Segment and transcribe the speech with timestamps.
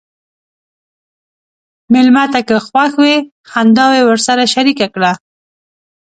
[1.93, 3.15] مېلمه ته که خوښ وي،
[3.51, 5.11] خنداوې ورسره شریکه کړه.